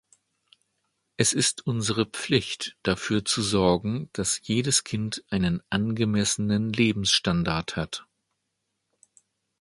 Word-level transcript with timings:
Es 1.17 1.31
ist 1.31 1.67
unsere 1.67 2.07
Pflicht, 2.07 2.75
dafür 2.81 3.23
zu 3.23 3.43
sorgen, 3.43 4.09
dass 4.13 4.41
jedes 4.47 4.83
Kind 4.83 5.23
einen 5.29 5.61
angemessenen 5.69 6.73
Lebensstandard 6.73 7.75
hat. 7.75 8.07